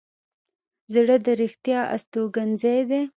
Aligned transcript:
زړه 0.93 1.15
د 1.25 1.27
رښتیا 1.41 1.79
استوګنځی 1.95 2.79
دی. 2.89 3.01